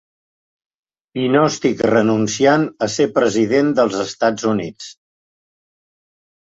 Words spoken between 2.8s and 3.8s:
a ser president